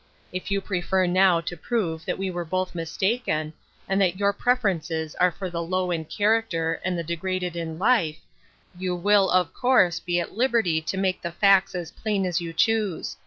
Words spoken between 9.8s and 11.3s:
be at liberty to make